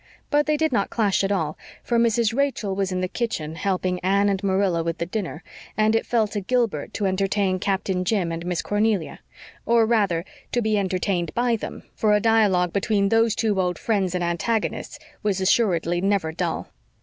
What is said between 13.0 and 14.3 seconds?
those two old friends and